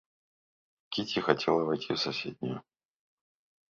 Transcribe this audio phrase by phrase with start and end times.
[0.89, 2.63] Кити хотела войти в соседнюю.